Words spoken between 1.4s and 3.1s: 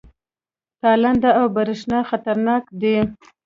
برېښنا خطرناک دي؟